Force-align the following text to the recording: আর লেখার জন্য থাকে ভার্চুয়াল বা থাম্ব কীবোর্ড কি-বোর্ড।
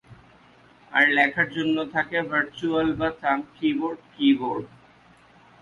আর 0.91 1.05
লেখার 1.15 1.47
জন্য 1.55 1.77
থাকে 1.93 2.17
ভার্চুয়াল 2.29 2.87
বা 2.99 3.09
থাম্ব 3.21 3.45
কীবোর্ড 3.57 3.99
কি-বোর্ড। 4.13 4.65